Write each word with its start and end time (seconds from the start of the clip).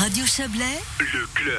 Radio 0.00 0.24
Chablais, 0.24 0.80
le 0.98 1.26
club. 1.34 1.52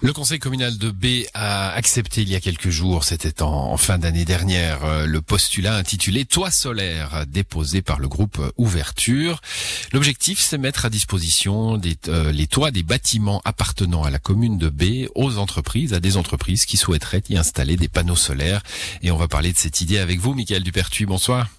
Le 0.00 0.12
conseil 0.14 0.38
communal 0.38 0.78
de 0.78 0.90
B 0.90 1.26
a 1.34 1.70
accepté 1.72 2.22
il 2.22 2.30
y 2.30 2.34
a 2.34 2.40
quelques 2.40 2.70
jours, 2.70 3.04
c'était 3.04 3.42
en, 3.42 3.76
fin 3.76 3.98
d'année 3.98 4.24
dernière, 4.24 4.82
euh, 4.86 5.04
le 5.04 5.20
postulat 5.20 5.76
intitulé 5.76 6.24
Toit 6.24 6.50
solaire 6.50 7.26
déposé 7.28 7.82
par 7.82 7.98
le 7.98 8.08
groupe 8.08 8.40
Ouverture. 8.56 9.42
L'objectif, 9.92 10.40
c'est 10.40 10.56
mettre 10.56 10.86
à 10.86 10.88
disposition 10.88 11.76
des, 11.76 11.98
euh, 12.08 12.32
les 12.32 12.46
toits 12.46 12.70
des 12.70 12.82
bâtiments 12.82 13.42
appartenant 13.44 14.02
à 14.02 14.08
la 14.08 14.18
commune 14.18 14.56
de 14.56 14.70
B 14.70 15.10
aux 15.14 15.36
entreprises, 15.36 15.92
à 15.92 16.00
des 16.00 16.16
entreprises 16.16 16.64
qui 16.64 16.78
souhaiteraient 16.78 17.24
y 17.28 17.36
installer 17.36 17.76
des 17.76 17.88
panneaux 17.88 18.16
solaires. 18.16 18.62
Et 19.02 19.10
on 19.10 19.18
va 19.18 19.28
parler 19.28 19.52
de 19.52 19.58
cette 19.58 19.82
idée 19.82 19.98
avec 19.98 20.20
vous, 20.20 20.32
Michael 20.32 20.62
Dupertuis. 20.62 21.04
Bonsoir. 21.04 21.50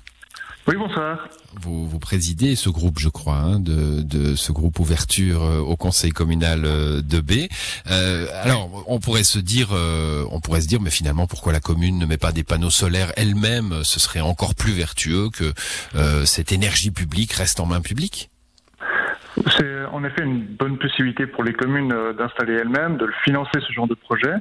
Oui, 0.65 0.75
bonsoir. 0.77 1.27
Vous, 1.59 1.87
vous 1.87 1.99
présidez 1.99 2.55
ce 2.55 2.69
groupe, 2.69 2.97
je 2.97 3.09
crois, 3.09 3.35
hein, 3.35 3.59
de, 3.59 4.01
de, 4.01 4.33
ce 4.35 4.53
groupe 4.53 4.79
ouverture 4.79 5.43
euh, 5.43 5.59
au 5.59 5.75
conseil 5.75 6.11
communal 6.11 6.61
euh, 6.63 7.01
de 7.01 7.19
B. 7.19 7.49
Euh, 7.91 8.27
alors, 8.43 8.85
on 8.87 8.99
pourrait 8.99 9.23
se 9.23 9.39
dire, 9.39 9.69
euh, 9.73 10.23
on 10.31 10.39
pourrait 10.39 10.61
se 10.61 10.67
dire, 10.67 10.79
mais 10.79 10.89
finalement, 10.89 11.27
pourquoi 11.27 11.51
la 11.51 11.59
commune 11.59 11.99
ne 11.99 12.05
met 12.05 12.17
pas 12.17 12.31
des 12.31 12.45
panneaux 12.45 12.69
solaires 12.69 13.11
elle-même? 13.17 13.83
Ce 13.83 13.99
serait 13.99 14.21
encore 14.21 14.55
plus 14.55 14.71
vertueux 14.71 15.29
que 15.29 15.53
cette 16.25 16.53
énergie 16.53 16.91
publique 16.91 17.33
reste 17.33 17.59
en 17.59 17.65
main 17.65 17.81
publique. 17.81 18.29
C'est 19.57 19.85
en 19.85 20.03
effet 20.03 20.23
une 20.23 20.41
bonne 20.43 20.77
possibilité 20.77 21.25
pour 21.25 21.43
les 21.43 21.53
communes 21.53 21.91
euh, 21.91 22.13
d'installer 22.13 22.53
elles-mêmes, 22.53 22.97
de 22.97 23.09
financer 23.23 23.59
ce 23.59 23.73
genre 23.73 23.87
de 23.87 23.95
projet. 23.95 24.33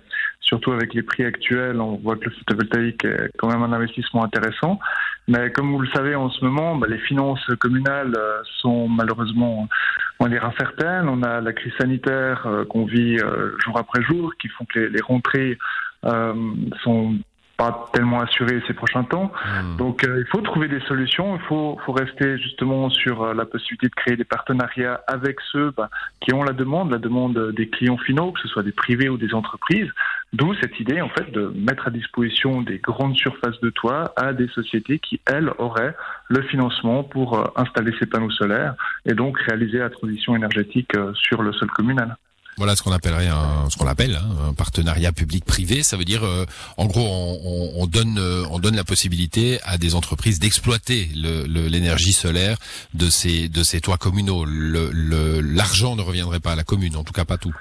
Surtout 0.53 0.73
avec 0.73 0.93
les 0.93 1.03
prix 1.03 1.25
actuels, 1.25 1.81
on 1.81 1.97
voit 1.97 2.17
que 2.17 2.27
le 2.27 2.31
photovoltaïque 2.33 3.07
est 3.07 3.31
quand 3.39 3.49
même 3.49 3.63
un 3.63 3.73
investissement 3.73 4.23
intéressant. 4.23 4.79
Mais 5.27 5.51
comme 5.51 5.73
vous 5.73 5.79
le 5.79 5.89
savez 5.95 6.15
en 6.15 6.29
ce 6.29 6.45
moment, 6.45 6.77
bah, 6.77 6.89
les 6.91 6.99
finances 6.99 7.43
communales 7.59 8.13
euh, 8.19 8.43
sont 8.61 8.87
malheureusement, 8.87 9.67
on 10.21 10.25
va 10.25 10.31
dire, 10.31 10.45
incertaines. 10.45 11.09
On 11.09 11.23
a 11.23 11.41
la 11.41 11.55
crise 11.55 11.73
sanitaire 11.81 12.47
euh, 12.47 12.67
qu'on 12.67 12.85
vit 12.85 13.17
jour 13.65 13.79
après 13.79 14.03
jour, 14.03 14.31
qui 14.39 14.49
font 14.49 14.67
que 14.67 14.79
les, 14.79 15.01
rentrées 15.01 15.57
sont 16.85 17.17
pas 17.57 17.91
tellement 17.93 18.21
assuré 18.21 18.63
ces 18.67 18.75
prochains 18.75 19.05
temps. 19.05 19.31
Hmm. 19.45 19.77
Donc 19.77 20.05
euh, 20.05 20.25
il 20.25 20.27
faut 20.31 20.41
trouver 20.41 20.69
des 20.69 20.81
solutions, 20.81 21.37
il 21.37 21.43
faut, 21.43 21.79
faut 21.85 21.93
rester 21.93 22.39
justement 22.39 22.91
sur 22.91 23.23
euh, 23.23 23.35
la 23.35 23.45
possibilité 23.45 23.89
de 23.89 23.95
créer 23.95 24.17
des 24.17 24.25
partenariats 24.25 25.01
avec 25.07 25.39
ceux 25.53 25.71
bah, 25.71 25.91
qui 26.21 26.35
ont 26.35 26.43
la 26.43 26.53
demande, 26.53 26.91
la 26.91 26.99
demande 26.99 27.53
des 27.53 27.69
clients 27.69 27.99
finaux, 27.99 28.33
que 28.33 28.41
ce 28.41 28.49
soit 28.49 28.63
des 28.63 28.73
privés 28.73 29.09
ou 29.09 29.17
des 29.17 29.35
entreprises. 29.35 29.89
D'où 30.33 30.55
cette 30.61 30.79
idée 30.81 31.01
en 31.01 31.11
fait 31.11 31.31
de 31.31 31.53
mettre 31.55 31.89
à 31.89 31.91
disposition 31.91 32.63
des 32.63 32.79
grandes 32.79 33.17
surfaces 33.17 33.61
de 33.61 33.71
toit 33.71 34.13
à 34.17 34.33
des 34.33 34.49
sociétés 34.49 34.99
qui 34.99 35.21
elles 35.27 35.51
auraient 35.59 35.95
le 36.29 36.43
financement 36.43 37.05
pour 37.05 37.39
euh, 37.39 37.45
installer 37.57 37.93
ces 37.99 38.07
panneaux 38.07 38.31
solaires 38.31 38.75
et 39.05 39.15
donc 39.15 39.39
réaliser 39.39 39.79
la 39.79 39.91
transition 39.91 40.35
énergétique 40.35 40.93
sur 41.15 41.43
le 41.43 41.53
sol 41.53 41.71
communal. 41.71 42.17
Voilà 42.59 42.77
ce 42.77 42.83
qu'on 42.83 42.93
appellerait 42.93 43.29
un, 43.29 43.71
ce 43.71 43.79
qu'on 43.79 43.87
appelle 43.87 44.15
hein, 44.15 44.49
un 44.51 44.55
partenariat 44.55 45.11
public-privé. 45.13 45.83
Ça 45.83 45.97
veut 45.97 46.05
dire, 46.05 46.23
euh, 46.25 46.45
en 46.77 46.87
gros, 46.87 47.01
on, 47.01 47.73
on, 47.83 47.87
donne, 47.87 48.19
euh, 48.19 48.45
on 48.51 48.59
donne 48.59 48.77
la 48.77 48.85
possibilité 48.85 49.59
à 49.65 49.79
des 49.79 49.95
entreprises 49.95 50.39
d'exploiter 50.39 51.09
l'énergie 51.15 52.11
le, 52.11 52.13
solaire 52.13 52.57
de 52.95 53.09
ces 53.09 53.81
toits 53.81 53.97
communaux. 53.97 54.45
L'argent 54.45 55.97
ne 55.97 56.03
reviendrait 56.03 56.41
pas 56.41 56.53
à 56.53 56.57
la 56.57 56.65
commune, 56.65 56.97
en 56.97 57.05
tout 57.05 57.15
cas 57.15 57.25
pas 57.25 57.39
tout. 57.39 57.55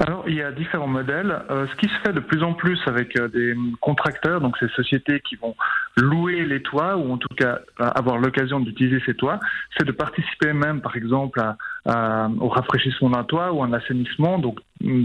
Alors, 0.00 0.24
il 0.26 0.34
y 0.34 0.42
a 0.42 0.50
différents 0.52 0.86
modèles. 0.86 1.42
Euh, 1.50 1.66
ce 1.68 1.76
qui 1.76 1.86
se 1.86 1.98
fait 2.00 2.12
de 2.12 2.20
plus 2.20 2.42
en 2.42 2.54
plus 2.54 2.80
avec 2.86 3.18
des 3.32 3.54
contracteurs, 3.80 4.40
donc 4.40 4.56
ces 4.58 4.68
sociétés 4.68 5.20
qui 5.20 5.36
vont 5.36 5.54
louer 5.96 6.44
les 6.44 6.62
toits 6.62 6.96
ou 6.96 7.12
en 7.12 7.18
tout 7.18 7.34
cas 7.36 7.60
avoir 7.78 8.18
l'occasion 8.18 8.60
d'utiliser 8.60 9.02
ces 9.04 9.14
toits, 9.14 9.38
c'est 9.76 9.84
de 9.84 9.92
participer 9.92 10.52
même, 10.52 10.80
par 10.80 10.96
exemple, 10.96 11.40
à, 11.40 11.56
euh, 11.88 12.28
au 12.40 12.48
rafraîchissement 12.48 13.10
d'un 13.10 13.24
toit 13.24 13.52
ou 13.52 13.62
un 13.62 13.72
assainissement. 13.72 14.38
Donc 14.38 14.60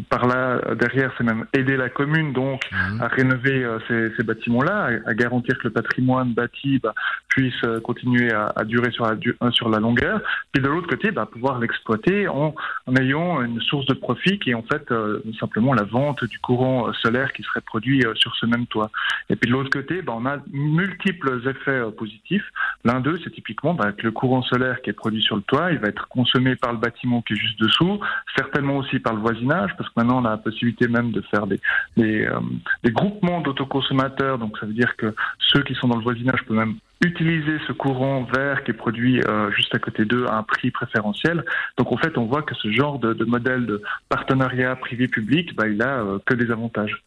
par 0.10 0.28
là 0.28 0.60
derrière, 0.76 1.14
c'est 1.18 1.24
même 1.24 1.46
aider 1.54 1.78
la 1.78 1.90
commune 1.90 2.34
donc 2.34 2.62
mhm. 2.72 3.02
à 3.02 3.08
rénover 3.08 3.64
euh, 3.64 3.80
ces, 3.88 4.16
ces 4.16 4.24
bâtiments-là, 4.24 4.90
à, 5.06 5.14
garantir 5.14 5.58
que 5.58 5.66
le 5.66 5.70
patrimoine 5.72 6.34
bâti 6.34 6.80
bah, 6.80 6.94
puisse 7.28 7.54
euh, 7.64 7.80
continuer 7.80 8.32
à, 8.32 8.52
à, 8.56 8.64
durer 8.64 8.92
sur 8.92 9.06
la, 9.06 9.52
sur 9.52 9.70
la 9.70 9.80
longueur. 9.80 10.22
Puis 10.52 10.64
de 10.64 10.68
l'autre 10.68 10.88
côté, 10.88 11.12
bah, 11.12 11.28
pouvoir 11.32 11.60
l'exploiter 11.60 12.28
en, 12.28 12.56
en, 12.88 12.96
ayant 12.96 13.42
une 13.42 13.62
source 13.62 13.86
de 13.86 13.94
profit 13.94 14.40
qui 14.40 14.52
est 14.52 14.56
en 14.56 14.64
fait 14.64 14.92
simplement 15.40 15.74
la 15.74 15.84
vente 15.84 16.24
du 16.24 16.40
courant 16.40 16.92
solaire 16.94 17.32
qui 17.34 17.44
serait 17.44 17.62
produit 17.62 18.04
sur 18.16 18.36
ce 18.36 18.46
même 18.46 18.66
toit. 18.68 18.90
Et 19.30 19.36
puis 19.36 19.50
de 19.50 19.54
l'autre 19.54 19.70
côté, 19.70 20.02
bah, 20.02 20.14
on 20.16 20.26
a 20.26 20.38
multiples 20.52 21.42
effets 21.48 21.82
positifs. 21.98 22.46
L'un 22.84 23.00
d'eux, 23.00 23.20
c'est 23.24 23.32
typiquement 23.32 23.74
bah, 23.74 23.92
que 23.92 24.04
le 24.04 24.12
courant 24.12 24.42
solaire 24.42 24.82
qui 24.82 24.90
est 24.90 24.94
produit 24.94 25.22
sur 25.22 25.36
le 25.36 25.42
toit, 25.44 25.72
il 25.72 25.80
va 25.80 25.90
être 25.90 26.08
consommé 26.08 26.56
par 26.56 26.72
le 26.72 26.80
bâtiment 26.80 27.22
qui 27.22 27.34
est 27.34 27.38
juste 27.38 27.60
dessous, 27.60 28.00
certainement 28.36 28.78
aussi 28.78 29.00
par 29.00 29.14
le 29.14 29.20
voisinage, 29.20 29.57
parce 29.78 29.90
que 29.90 29.94
maintenant 29.98 30.22
on 30.22 30.26
a 30.26 30.32
la 30.32 30.38
possibilité 30.38 30.88
même 30.88 31.12
de 31.12 31.22
faire 31.22 31.46
euh, 31.46 32.40
des 32.84 32.92
groupements 32.92 33.42
d'autoconsommateurs, 33.42 34.38
donc 34.38 34.58
ça 34.58 34.66
veut 34.66 34.74
dire 34.74 34.96
que 34.96 35.14
ceux 35.40 35.64
qui 35.64 35.74
sont 35.76 35.88
dans 35.88 35.98
le 35.98 36.04
voisinage 36.04 36.44
peuvent 36.46 36.58
même 36.58 36.76
utiliser 37.04 37.60
ce 37.68 37.74
courant 37.74 38.24
vert 38.24 38.64
qui 38.64 38.72
est 38.72 38.74
produit 38.74 39.22
euh, 39.28 39.52
juste 39.52 39.74
à 39.76 39.80
côté 39.80 40.06
d'eux 40.06 40.26
à 40.28 40.38
un 40.38 40.44
prix 40.44 40.72
préférentiel. 40.72 41.44
Donc 41.78 41.92
en 41.92 41.98
fait, 41.98 42.18
on 42.18 42.26
voit 42.26 42.42
que 42.42 42.56
ce 42.56 42.72
genre 42.72 43.00
de, 43.00 43.14
de 43.14 43.26
modèle 43.26 43.66
de 43.66 43.82
partenariat 44.10 44.76
privé-public, 44.76 45.56
bah, 45.56 45.68
il 45.68 45.82
a 45.82 46.00
euh, 46.00 46.20
que 46.26 46.34
des 46.34 46.52
avantages. 46.52 47.04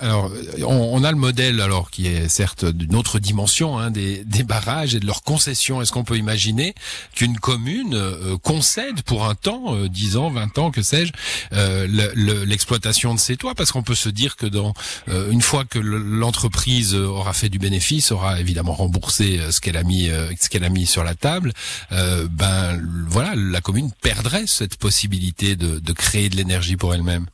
Alors, 0.00 0.30
on, 0.66 1.04
a 1.04 1.10
le 1.10 1.18
modèle, 1.18 1.60
alors 1.60 1.90
qui 1.90 2.06
est 2.06 2.28
certes 2.28 2.64
d'une 2.64 2.94
autre 2.94 3.18
dimension, 3.18 3.78
hein, 3.78 3.90
des, 3.90 4.24
barrages 4.44 4.94
et 4.94 5.00
de 5.00 5.06
leurs 5.06 5.22
concessions. 5.22 5.82
Est-ce 5.82 5.92
qu'on 5.92 6.04
peut 6.04 6.16
imaginer 6.16 6.74
qu'une 7.14 7.38
commune 7.38 7.94
euh, 7.94 8.38
concède 8.38 9.02
pour 9.02 9.26
un 9.26 9.34
temps, 9.34 9.76
euh, 9.76 9.88
10 9.88 10.16
ans, 10.16 10.30
20 10.30 10.58
ans, 10.58 10.70
que 10.70 10.82
sais-je, 10.82 11.12
euh, 11.52 11.86
l'exploitation 12.46 13.14
de 13.14 13.20
ces 13.20 13.36
toits? 13.36 13.54
Parce 13.54 13.72
qu'on 13.72 13.82
peut 13.82 13.94
se 13.94 14.08
dire 14.08 14.36
que 14.36 14.46
dans 14.46 14.72
euh, 15.08 15.30
une 15.30 15.42
fois 15.42 15.66
que 15.66 15.78
l'entreprise 15.78 16.94
aura 16.94 17.34
fait 17.34 17.50
du 17.50 17.58
bénéfice, 17.58 18.10
aura 18.10 18.40
évidemment 18.40 18.72
remboursé 18.72 19.38
ce 19.50 19.60
qu'elle 19.60 19.76
a 19.76 19.82
mis, 19.82 20.08
ce 20.40 20.48
qu'elle 20.48 20.64
a 20.64 20.70
mis 20.70 20.86
sur 20.86 21.04
la 21.04 21.14
table, 21.14 21.52
ben 21.90 22.80
voilà, 23.06 23.34
la 23.36 23.60
commune 23.60 23.90
perdrait 24.00 24.46
cette 24.46 24.76
possibilité 24.76 25.56
de, 25.56 25.78
de 25.78 25.92
créer 25.92 26.28
de 26.30 26.36
l'énergie 26.36 26.76
pour 26.76 26.94
elle-même. 26.94 27.26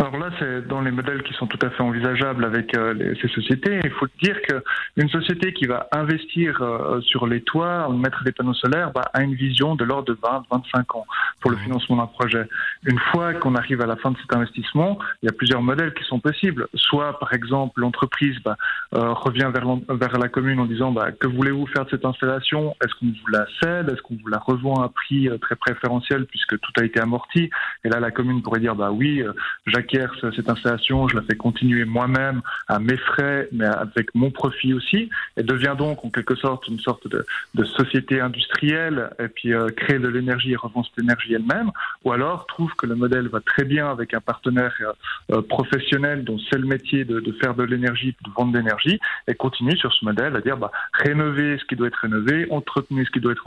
Alors 0.00 0.16
là, 0.16 0.30
c'est 0.38 0.66
dans 0.66 0.80
les 0.80 0.90
modèles 0.90 1.22
qui 1.24 1.34
sont 1.34 1.46
tout 1.46 1.58
à 1.60 1.68
fait 1.68 1.82
envisageables 1.82 2.46
avec 2.46 2.74
euh, 2.74 2.94
les, 2.94 3.14
ces 3.20 3.28
sociétés. 3.28 3.80
Il 3.84 3.90
faut 3.90 4.06
dire 4.22 4.34
qu'une 4.40 5.10
société 5.10 5.52
qui 5.52 5.66
va 5.66 5.88
investir 5.92 6.62
euh, 6.62 7.02
sur 7.02 7.26
les 7.26 7.42
toits, 7.42 7.86
mettre 7.90 8.24
des 8.24 8.32
panneaux 8.32 8.54
solaires, 8.54 8.92
bah, 8.94 9.02
a 9.12 9.22
une 9.22 9.34
vision 9.34 9.74
de 9.76 9.84
l'ordre 9.84 10.06
de 10.06 10.14
20-25 10.14 10.96
ans 10.96 11.06
pour 11.42 11.50
le 11.50 11.58
financement 11.58 11.98
d'un 11.98 12.06
projet. 12.06 12.48
Une 12.84 12.98
fois 13.12 13.34
qu'on 13.34 13.54
arrive 13.56 13.82
à 13.82 13.86
la 13.86 13.96
fin 13.96 14.12
de 14.12 14.16
cet 14.16 14.34
investissement, 14.34 14.98
il 15.22 15.26
y 15.26 15.28
a 15.28 15.34
plusieurs 15.34 15.60
modèles 15.60 15.92
qui 15.92 16.04
sont 16.04 16.18
possibles. 16.18 16.66
Soit, 16.72 17.18
par 17.18 17.34
exemple, 17.34 17.78
l'entreprise 17.78 18.38
bah, 18.42 18.56
euh, 18.94 19.12
revient 19.12 19.50
vers, 19.52 19.66
vers, 19.90 20.18
la 20.18 20.28
commune 20.28 20.60
en 20.60 20.66
disant 20.66 20.92
bah, 20.92 21.12
que 21.12 21.26
voulez-vous 21.26 21.66
faire 21.66 21.84
de 21.84 21.90
cette 21.90 22.06
installation? 22.06 22.74
Est-ce 22.82 22.94
qu'on 22.94 23.08
vous 23.08 23.28
la 23.30 23.44
cède? 23.62 23.90
Est-ce 23.90 24.00
qu'on 24.00 24.16
vous 24.16 24.28
la 24.28 24.38
revend 24.38 24.80
à 24.80 24.86
un 24.86 24.88
prix 24.88 25.28
très 25.42 25.56
préférentiel 25.56 26.24
puisque 26.24 26.58
tout 26.58 26.72
a 26.80 26.84
été 26.84 27.00
amorti? 27.00 27.50
Et 27.84 27.90
là, 27.90 28.00
la 28.00 28.10
commune 28.10 28.40
pourrait 28.40 28.60
dire 28.60 28.74
bah 28.74 28.90
oui, 28.90 29.22
Jacques 29.66 29.89
cette 30.34 30.48
installation, 30.48 31.08
je 31.08 31.16
la 31.16 31.22
fais 31.22 31.36
continuer 31.36 31.84
moi-même 31.84 32.40
à 32.68 32.78
mes 32.78 32.96
frais, 32.96 33.48
mais 33.52 33.66
avec 33.66 34.14
mon 34.14 34.30
profit 34.30 34.74
aussi, 34.74 35.10
et 35.36 35.42
devient 35.42 35.74
donc 35.76 36.04
en 36.04 36.10
quelque 36.10 36.34
sorte 36.34 36.68
une 36.68 36.78
sorte 36.78 37.08
de, 37.08 37.24
de 37.54 37.64
société 37.64 38.20
industrielle, 38.20 39.10
et 39.18 39.28
puis 39.28 39.52
euh, 39.52 39.68
créer 39.68 39.98
de 39.98 40.08
l'énergie 40.08 40.52
et 40.52 40.56
revendre 40.56 40.86
cette 40.86 41.04
énergie 41.04 41.34
elle-même, 41.34 41.70
ou 42.04 42.12
alors 42.12 42.46
trouve 42.46 42.72
que 42.74 42.86
le 42.86 42.94
modèle 42.94 43.28
va 43.28 43.40
très 43.40 43.64
bien 43.64 43.90
avec 43.90 44.14
un 44.14 44.20
partenaire 44.20 44.74
euh, 44.80 45.36
euh, 45.36 45.42
professionnel 45.42 46.24
dont 46.24 46.38
c'est 46.50 46.58
le 46.58 46.66
métier 46.66 47.04
de, 47.04 47.20
de 47.20 47.32
faire 47.32 47.54
de 47.54 47.64
l'énergie, 47.64 48.14
de 48.24 48.30
vendre 48.36 48.52
de 48.52 48.58
l'énergie, 48.58 48.98
et 49.28 49.34
continue 49.34 49.76
sur 49.76 49.92
ce 49.92 50.04
modèle 50.04 50.36
à 50.36 50.40
dire 50.40 50.56
bah, 50.56 50.70
rénover 50.92 51.58
ce 51.58 51.64
qui 51.64 51.76
doit 51.76 51.88
être 51.88 52.00
rénové, 52.02 52.46
entretenir 52.50 53.06
ce 53.06 53.10
qui 53.10 53.20
doit 53.20 53.32
être 53.32 53.46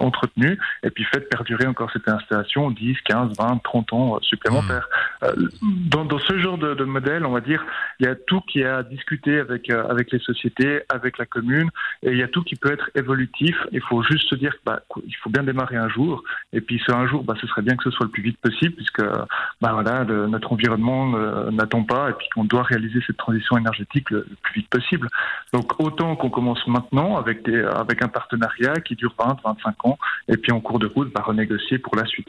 entretenu, 0.00 0.58
et 0.82 0.90
puis 0.90 1.04
faites 1.04 1.28
perdurer 1.28 1.66
encore 1.66 1.90
cette 1.92 2.08
installation 2.08 2.70
10, 2.70 2.96
15, 3.04 3.36
20, 3.38 3.60
30 3.62 3.92
ans 3.92 4.18
supplémentaires. 4.22 4.88
Mmh 5.22 5.73
dans, 5.74 6.04
dans, 6.04 6.18
ce 6.18 6.38
genre 6.38 6.58
de, 6.58 6.74
de, 6.74 6.84
modèle, 6.84 7.24
on 7.26 7.32
va 7.32 7.40
dire, 7.40 7.64
il 8.00 8.06
y 8.06 8.08
a 8.08 8.14
tout 8.14 8.40
qui 8.42 8.60
est 8.60 8.66
à 8.66 8.82
discuter 8.82 9.38
avec, 9.38 9.70
euh, 9.70 9.86
avec 9.88 10.12
les 10.12 10.18
sociétés, 10.18 10.82
avec 10.88 11.18
la 11.18 11.26
commune, 11.26 11.70
et 12.02 12.10
il 12.10 12.18
y 12.18 12.22
a 12.22 12.28
tout 12.28 12.42
qui 12.42 12.56
peut 12.56 12.72
être 12.72 12.90
évolutif. 12.94 13.56
Il 13.72 13.80
faut 13.82 14.02
juste 14.02 14.28
se 14.28 14.34
dire 14.34 14.52
qu'il 14.52 14.60
bah, 14.66 14.80
il 15.06 15.14
faut 15.16 15.30
bien 15.30 15.42
démarrer 15.42 15.76
un 15.76 15.88
jour, 15.88 16.22
et 16.52 16.60
puis 16.60 16.80
ce 16.84 16.92
un 16.92 17.06
jour, 17.06 17.24
bah, 17.24 17.34
ce 17.40 17.46
serait 17.46 17.62
bien 17.62 17.76
que 17.76 17.84
ce 17.84 17.90
soit 17.90 18.06
le 18.06 18.12
plus 18.12 18.22
vite 18.22 18.38
possible, 18.40 18.74
puisque 18.74 19.02
bah, 19.60 19.72
voilà, 19.72 20.04
notre 20.04 20.52
environnement 20.52 21.14
euh, 21.16 21.50
n'attend 21.50 21.82
pas, 21.82 22.10
et 22.10 22.12
puis 22.14 22.28
qu'on 22.34 22.44
doit 22.44 22.62
réaliser 22.62 23.00
cette 23.06 23.16
transition 23.16 23.56
énergétique 23.56 24.10
le, 24.10 24.26
plus 24.42 24.60
vite 24.60 24.68
possible. 24.68 25.08
Donc 25.52 25.80
autant 25.80 26.16
qu'on 26.16 26.30
commence 26.30 26.66
maintenant 26.66 27.16
avec, 27.16 27.44
des, 27.44 27.62
avec 27.62 28.02
un 28.02 28.08
partenariat 28.08 28.74
qui 28.84 28.94
dure 28.94 29.14
20, 29.18 29.38
25 29.44 29.86
ans, 29.86 29.98
et 30.28 30.36
puis 30.36 30.52
en 30.52 30.60
cours 30.60 30.78
de 30.78 30.86
route, 30.86 31.12
bah, 31.12 31.22
renégocier 31.24 31.78
pour 31.78 31.96
la 31.96 32.04
suite. 32.06 32.28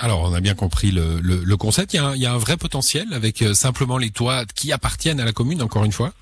Alors, 0.00 0.22
on 0.22 0.32
a 0.32 0.40
bien 0.40 0.54
compris 0.54 0.92
le, 0.92 1.20
le, 1.20 1.56
concept. 1.56 1.92
Il 1.92 1.96
y, 1.96 1.98
a 1.98 2.06
un, 2.06 2.14
il 2.14 2.22
y, 2.22 2.26
a 2.26 2.32
un, 2.32 2.38
vrai 2.38 2.56
potentiel 2.56 3.12
avec 3.12 3.42
euh, 3.42 3.52
simplement 3.52 3.98
les 3.98 4.10
toits 4.10 4.44
qui 4.54 4.72
appartiennent 4.72 5.18
à 5.18 5.24
la 5.24 5.32
commune, 5.32 5.60
encore 5.60 5.84
une 5.84 5.92
fois 5.92 6.12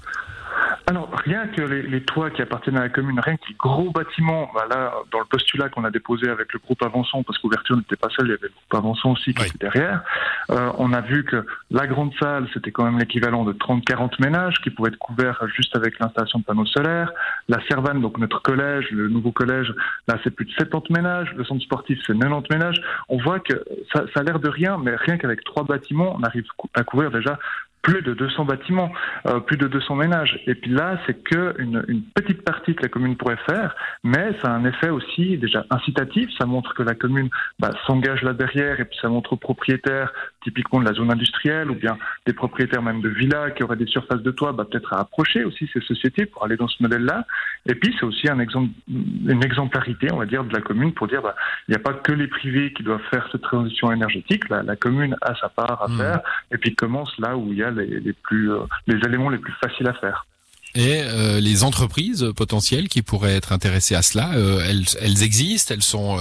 alors, 0.88 1.10
rien 1.24 1.48
que 1.48 1.62
les, 1.62 2.00
toits 2.02 2.30
qui 2.30 2.42
appartiennent 2.42 2.76
à 2.76 2.82
la 2.82 2.88
commune, 2.88 3.18
rien 3.18 3.36
que 3.36 3.48
les 3.48 3.56
gros 3.56 3.90
bâtiments, 3.90 4.48
bah 4.54 4.66
là, 4.70 4.92
dans 5.10 5.18
le 5.18 5.24
postulat 5.24 5.68
qu'on 5.68 5.82
a 5.82 5.90
déposé 5.90 6.28
avec 6.28 6.52
le 6.52 6.60
groupe 6.60 6.80
Avançon, 6.80 7.24
parce 7.24 7.38
qu'ouverture 7.38 7.76
n'était 7.76 7.96
pas 7.96 8.08
seul, 8.10 8.26
il 8.26 8.30
y 8.30 8.34
avait 8.34 8.46
le 8.46 8.50
groupe 8.50 8.74
Avançon 8.74 9.10
aussi 9.10 9.34
qui 9.34 9.44
était 9.44 9.58
derrière, 9.58 10.02
euh, 10.50 10.70
on 10.78 10.92
a 10.92 11.00
vu 11.00 11.24
que 11.24 11.44
la 11.72 11.88
grande 11.88 12.12
salle, 12.20 12.46
c'était 12.54 12.70
quand 12.70 12.84
même 12.84 13.00
l'équivalent 13.00 13.42
de 13.42 13.52
30-40 13.52 14.22
ménages 14.22 14.54
qui 14.62 14.70
pouvaient 14.70 14.90
être 14.90 14.98
couverts 14.98 15.42
juste 15.56 15.74
avec 15.74 15.98
l'installation 15.98 16.38
de 16.38 16.44
panneaux 16.44 16.66
solaires. 16.66 17.10
La 17.48 17.58
Servane, 17.66 18.00
donc 18.00 18.18
notre 18.18 18.40
collège, 18.40 18.88
le 18.92 19.08
nouveau 19.08 19.32
collège, 19.32 19.74
là, 20.06 20.18
c'est 20.22 20.30
plus 20.30 20.44
de 20.44 20.52
70 20.52 20.92
ménages. 20.92 21.34
Le 21.36 21.44
centre 21.44 21.64
sportif, 21.64 21.98
c'est 22.06 22.16
90 22.16 22.48
ménages. 22.50 22.80
On 23.08 23.18
voit 23.18 23.40
que 23.40 23.54
ça, 23.92 24.04
ça 24.14 24.20
a 24.20 24.22
l'air 24.22 24.38
de 24.38 24.48
rien, 24.48 24.78
mais 24.78 24.94
rien 24.94 25.18
qu'avec 25.18 25.42
trois 25.42 25.64
bâtiments, 25.64 26.14
on 26.16 26.22
arrive 26.22 26.44
à 26.74 26.84
couvrir 26.84 27.10
déjà 27.10 27.40
plus 27.86 28.02
de 28.02 28.14
200 28.14 28.46
bâtiments, 28.46 28.90
euh, 29.28 29.38
plus 29.38 29.56
de 29.56 29.68
200 29.68 29.94
ménages. 29.94 30.40
Et 30.48 30.56
puis 30.56 30.72
là, 30.72 30.98
c'est 31.06 31.22
que 31.22 31.54
une, 31.58 31.84
une, 31.86 32.02
petite 32.02 32.42
partie 32.42 32.74
que 32.74 32.82
la 32.82 32.88
commune 32.88 33.16
pourrait 33.16 33.38
faire, 33.48 33.76
mais 34.02 34.32
ça 34.42 34.48
a 34.48 34.56
un 34.56 34.64
effet 34.64 34.88
aussi 34.88 35.38
déjà 35.38 35.64
incitatif. 35.70 36.28
Ça 36.36 36.46
montre 36.46 36.74
que 36.74 36.82
la 36.82 36.96
commune 36.96 37.30
bah, 37.60 37.70
s'engage 37.86 38.22
là 38.22 38.32
derrière, 38.32 38.80
et 38.80 38.86
puis 38.86 38.98
ça 39.00 39.08
montre 39.08 39.34
aux 39.34 39.36
propriétaires, 39.36 40.12
typiquement 40.46 40.78
de 40.80 40.84
la 40.84 40.92
zone 40.92 41.10
industrielle, 41.10 41.68
ou 41.72 41.74
bien 41.74 41.98
des 42.26 42.32
propriétaires 42.32 42.82
même 42.82 43.00
de 43.00 43.08
villas 43.08 43.50
qui 43.54 43.64
auraient 43.64 43.82
des 43.84 43.92
surfaces 43.96 44.22
de 44.22 44.30
toit, 44.30 44.52
bah, 44.52 44.64
peut-être 44.68 44.92
à 44.92 45.00
approcher 45.00 45.42
aussi 45.44 45.68
ces 45.72 45.80
sociétés 45.80 46.24
pour 46.26 46.44
aller 46.44 46.56
dans 46.56 46.68
ce 46.68 46.80
modèle-là. 46.84 47.26
Et 47.68 47.74
puis 47.74 47.94
c'est 47.98 48.06
aussi 48.06 48.28
un 48.28 48.38
exemple, 48.38 48.70
une 48.88 49.42
exemplarité, 49.42 50.06
on 50.12 50.18
va 50.18 50.26
dire, 50.26 50.44
de 50.44 50.54
la 50.54 50.60
commune 50.60 50.92
pour 50.92 51.08
dire, 51.08 51.20
bah, 51.20 51.34
il 51.66 51.72
n'y 51.72 51.76
a 51.76 51.80
pas 51.80 51.94
que 51.94 52.12
les 52.12 52.28
privés 52.28 52.72
qui 52.72 52.84
doivent 52.84 53.08
faire 53.10 53.28
cette 53.32 53.42
transition 53.42 53.90
énergétique. 53.90 54.48
La, 54.48 54.62
la 54.62 54.76
commune 54.76 55.16
a 55.20 55.34
sa 55.34 55.48
part 55.48 55.82
à 55.82 55.88
mmh. 55.88 55.98
faire, 55.98 56.20
et 56.52 56.58
puis 56.58 56.74
commence 56.76 57.12
là 57.18 57.36
où 57.36 57.52
il 57.52 57.58
y 57.58 57.64
a 57.64 57.70
les, 57.70 58.12
plus, 58.12 58.52
euh, 58.52 58.60
les 58.86 58.98
éléments 59.04 59.30
les 59.30 59.38
plus 59.38 59.54
faciles 59.60 59.88
à 59.88 59.94
faire. 59.94 60.26
Et 60.74 61.00
euh, 61.02 61.40
les 61.40 61.64
entreprises 61.64 62.32
potentielles 62.36 62.88
qui 62.88 63.00
pourraient 63.02 63.36
être 63.36 63.52
intéressées 63.52 63.94
à 63.94 64.02
cela, 64.02 64.34
euh, 64.34 64.60
elles, 64.68 64.84
elles, 65.00 65.22
existent, 65.22 65.74
elles 65.74 65.82
sont, 65.82 66.18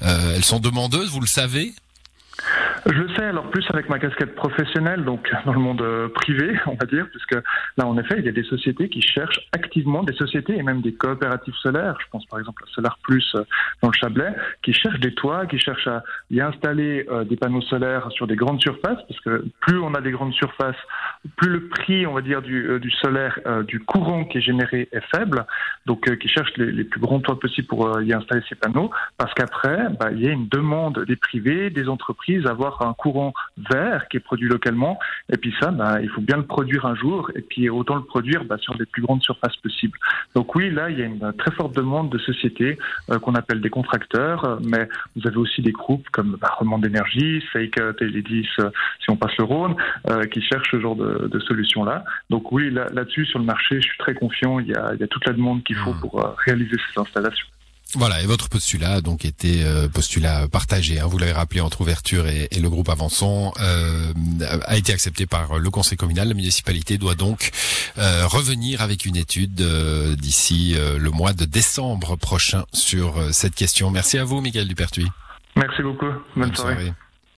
elles 0.00 0.44
sont 0.44 0.60
demandeuses, 0.60 1.10
vous 1.10 1.20
le 1.20 1.26
savez? 1.26 1.72
Je 2.86 2.98
le 2.98 3.08
sais, 3.10 3.24
alors 3.24 3.48
plus 3.50 3.64
avec 3.72 3.88
ma 3.88 3.98
casquette 3.98 4.34
professionnelle, 4.34 5.04
donc 5.04 5.30
dans 5.46 5.52
le 5.52 5.60
monde 5.60 5.82
euh, 5.82 6.08
privé, 6.08 6.58
on 6.66 6.74
va 6.74 6.86
dire, 6.86 7.06
puisque 7.10 7.34
là, 7.76 7.86
en 7.86 7.96
effet, 7.96 8.16
il 8.18 8.24
y 8.24 8.28
a 8.28 8.32
des 8.32 8.42
sociétés 8.42 8.88
qui 8.88 9.00
cherchent 9.00 9.48
activement, 9.52 10.02
des 10.02 10.14
sociétés 10.14 10.56
et 10.56 10.62
même 10.62 10.80
des 10.80 10.92
coopératives 10.92 11.54
solaires, 11.54 11.96
je 12.00 12.06
pense 12.10 12.26
par 12.26 12.40
exemple 12.40 12.64
à 12.66 12.72
Solar 12.72 12.98
Plus 13.02 13.24
euh, 13.36 13.44
dans 13.82 13.88
le 13.88 13.94
Chablais, 13.94 14.34
qui 14.62 14.72
cherchent 14.72 15.00
des 15.00 15.14
toits, 15.14 15.46
qui 15.46 15.58
cherchent 15.58 15.86
à 15.86 16.02
y 16.30 16.40
installer 16.40 17.06
euh, 17.10 17.24
des 17.24 17.36
panneaux 17.36 17.60
solaires 17.62 18.10
sur 18.10 18.26
des 18.26 18.36
grandes 18.36 18.60
surfaces, 18.60 18.98
parce 19.08 19.20
que 19.20 19.44
plus 19.60 19.78
on 19.78 19.94
a 19.94 20.00
des 20.00 20.10
grandes 20.10 20.34
surfaces, 20.34 20.76
plus 21.36 21.50
le 21.50 21.68
prix, 21.68 22.06
on 22.06 22.14
va 22.14 22.20
dire, 22.20 22.42
du, 22.42 22.90
solaire, 23.00 23.38
du 23.66 23.78
courant 23.78 24.24
qui 24.24 24.38
est 24.38 24.40
généré 24.40 24.88
est 24.90 25.04
faible, 25.14 25.46
donc 25.86 26.18
qui 26.18 26.28
cherchent 26.28 26.56
les, 26.56 26.84
plus 26.84 27.00
grands 27.00 27.20
toits 27.20 27.38
possibles 27.38 27.68
pour 27.68 28.00
y 28.00 28.12
installer 28.12 28.42
ces 28.48 28.56
panneaux, 28.56 28.90
parce 29.18 29.32
qu'après, 29.34 29.88
bah, 30.00 30.10
il 30.10 30.20
y 30.20 30.28
a 30.28 30.32
une 30.32 30.48
demande 30.48 31.04
des 31.06 31.16
privés, 31.16 31.70
des 31.70 31.88
entreprises 31.88 32.44
à 32.46 32.54
avoir 32.72 32.90
un 32.90 32.94
courant 32.94 33.32
vert 33.70 34.08
qui 34.08 34.16
est 34.16 34.20
produit 34.20 34.48
localement. 34.48 34.98
Et 35.32 35.36
puis 35.36 35.54
ça, 35.60 35.70
bah, 35.70 36.00
il 36.00 36.08
faut 36.08 36.20
bien 36.20 36.36
le 36.36 36.46
produire 36.46 36.86
un 36.86 36.94
jour 36.94 37.30
et 37.34 37.42
puis 37.42 37.68
autant 37.70 37.96
le 37.96 38.04
produire 38.04 38.44
bah, 38.44 38.56
sur 38.58 38.74
les 38.74 38.86
plus 38.86 39.02
grandes 39.02 39.22
surfaces 39.22 39.56
possibles. 39.56 39.98
Donc 40.34 40.54
oui, 40.54 40.70
là, 40.70 40.90
il 40.90 40.98
y 40.98 41.02
a 41.02 41.06
une 41.06 41.32
très 41.38 41.52
forte 41.52 41.74
demande 41.74 42.10
de 42.10 42.18
sociétés 42.18 42.78
euh, 43.10 43.18
qu'on 43.18 43.34
appelle 43.34 43.60
des 43.60 43.70
contracteurs, 43.70 44.58
mais 44.64 44.88
vous 45.16 45.26
avez 45.26 45.36
aussi 45.36 45.62
des 45.62 45.72
groupes 45.72 46.08
comme 46.10 46.36
bah, 46.40 46.50
Roman 46.58 46.78
d'énergie, 46.78 47.40
Fake 47.52 47.80
Teledis, 47.98 48.48
euh, 48.60 48.70
si 49.00 49.10
on 49.10 49.16
passe 49.16 49.36
le 49.38 49.44
Rhône, 49.44 49.76
euh, 50.08 50.24
qui 50.24 50.40
cherchent 50.42 50.70
ce 50.70 50.80
genre 50.80 50.96
de, 50.96 51.28
de 51.28 51.40
solutions-là. 51.40 52.04
Donc 52.30 52.52
oui, 52.52 52.70
là-dessus, 52.70 53.26
sur 53.26 53.38
le 53.38 53.44
marché, 53.44 53.76
je 53.76 53.86
suis 53.88 53.98
très 53.98 54.14
confiant. 54.14 54.58
Il 54.58 54.68
y 54.68 54.74
a, 54.74 54.94
il 54.94 55.00
y 55.00 55.04
a 55.04 55.08
toute 55.08 55.26
la 55.26 55.32
demande 55.32 55.62
qu'il 55.64 55.76
faut 55.76 55.92
mmh. 55.92 56.00
pour 56.00 56.34
réaliser 56.46 56.76
ces 56.92 57.00
installations. 57.00 57.46
Voilà, 57.94 58.22
et 58.22 58.26
votre 58.26 58.48
postulat 58.48 58.94
a 58.94 59.00
donc 59.02 59.26
été 59.26 59.64
euh, 59.64 59.86
postulat 59.86 60.48
partagé, 60.48 60.98
hein, 60.98 61.06
vous 61.06 61.18
l'avez 61.18 61.32
rappelé 61.32 61.60
entre 61.60 61.82
ouverture 61.82 62.26
et, 62.26 62.48
le 62.58 62.70
groupe 62.70 62.88
Avançon, 62.88 63.52
euh, 63.60 64.12
a 64.64 64.76
été 64.76 64.92
accepté 64.92 65.26
par 65.26 65.58
le 65.58 65.70
conseil 65.70 65.98
communal. 65.98 66.28
La 66.28 66.34
municipalité 66.34 66.96
doit 66.96 67.14
donc 67.14 67.50
euh, 67.98 68.26
revenir 68.26 68.80
avec 68.80 69.04
une 69.04 69.16
étude 69.16 69.62
d'ici 70.16 70.74
le 70.76 71.10
mois 71.10 71.32
de 71.32 71.44
décembre 71.44 72.16
prochain 72.16 72.64
sur 72.72 73.14
cette 73.32 73.54
question. 73.54 73.90
Merci 73.90 74.18
à 74.18 74.24
vous, 74.24 74.40
Miguel 74.40 74.68
Dupertuis. 74.68 75.08
Merci 75.56 75.82
beaucoup. 75.82 76.12
Bonne, 76.34 76.54
soirée. 76.54 76.94